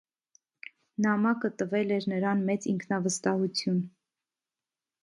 Նամակը 1.05 1.51
տվել 1.59 1.93
էր 1.99 2.09
նրան 2.15 2.43
մեծ 2.49 2.67
ինքնավստահություն։ 2.73 3.81